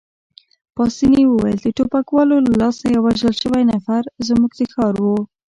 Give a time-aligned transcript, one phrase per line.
[0.75, 5.19] پاسیني وویل: د ټوپکوالو له لاسه یو وژل شوی نفر، زموږ د ښار وو.